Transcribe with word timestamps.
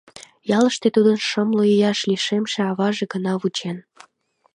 Ялыште 0.57 0.87
тудым 0.95 1.17
шымлу 1.27 1.61
ийыш 1.73 1.99
лишемше 2.09 2.59
аваже 2.69 3.05
гына 3.13 3.33
вучен. 3.41 3.77